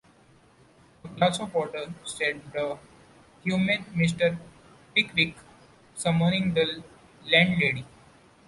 ‘A 1.03 1.07
glass 1.09 1.39
of 1.39 1.53
water,’ 1.53 1.93
said 2.05 2.41
the 2.53 2.75
humane 3.43 3.85
Mr. 3.95 4.35
Pickwick, 4.95 5.35
summoning 5.93 6.55
the 6.55 6.83
landlady. 7.31 7.85